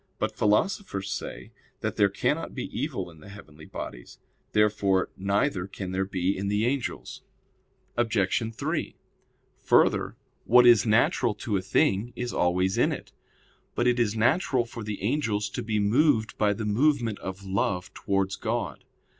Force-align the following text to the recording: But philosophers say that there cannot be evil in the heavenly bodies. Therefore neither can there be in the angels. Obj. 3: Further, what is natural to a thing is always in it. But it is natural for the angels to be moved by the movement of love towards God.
But 0.17 0.35
philosophers 0.35 1.11
say 1.11 1.51
that 1.81 1.95
there 1.95 2.09
cannot 2.09 2.55
be 2.55 2.63
evil 2.75 3.11
in 3.11 3.19
the 3.19 3.29
heavenly 3.29 3.67
bodies. 3.67 4.17
Therefore 4.51 5.11
neither 5.15 5.67
can 5.67 5.91
there 5.91 6.05
be 6.05 6.35
in 6.35 6.47
the 6.47 6.65
angels. 6.65 7.21
Obj. 7.95 8.41
3: 8.51 8.95
Further, 9.61 10.15
what 10.45 10.65
is 10.65 10.87
natural 10.87 11.35
to 11.35 11.55
a 11.55 11.61
thing 11.61 12.13
is 12.15 12.33
always 12.33 12.79
in 12.79 12.91
it. 12.91 13.11
But 13.75 13.85
it 13.85 13.99
is 13.99 14.15
natural 14.15 14.65
for 14.65 14.83
the 14.83 15.03
angels 15.03 15.49
to 15.51 15.61
be 15.61 15.77
moved 15.77 16.35
by 16.35 16.53
the 16.53 16.65
movement 16.65 17.19
of 17.19 17.45
love 17.45 17.93
towards 17.93 18.37
God. 18.37 18.83